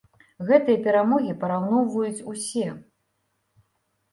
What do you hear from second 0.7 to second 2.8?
перамогі параўноўваюць усе.